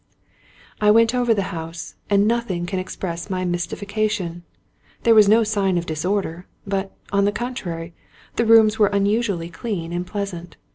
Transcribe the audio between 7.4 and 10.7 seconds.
trary, the rooms were unusually clean and pleasant.